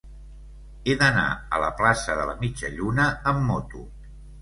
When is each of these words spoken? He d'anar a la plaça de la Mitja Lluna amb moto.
He 0.91 0.95
d'anar 1.01 1.27
a 1.35 1.61
la 1.65 1.71
plaça 1.83 2.17
de 2.23 2.27
la 2.33 2.37
Mitja 2.43 2.75
Lluna 2.79 3.09
amb 3.33 3.51
moto. 3.55 3.89